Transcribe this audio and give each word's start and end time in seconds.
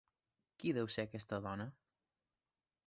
¿Qui 0.63 0.71
deu 0.77 0.89
ser 0.95 1.03
aquesta 1.05 1.41
dona? 1.47 1.71